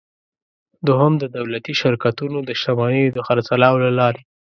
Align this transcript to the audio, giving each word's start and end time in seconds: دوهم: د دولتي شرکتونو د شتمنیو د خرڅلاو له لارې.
دوهم: 0.87 1.13
د 1.17 1.23
دولتي 1.37 1.73
شرکتونو 1.81 2.37
د 2.43 2.49
شتمنیو 2.61 3.13
د 3.15 3.17
خرڅلاو 3.25 3.75
له 3.85 3.91
لارې. 3.99 4.21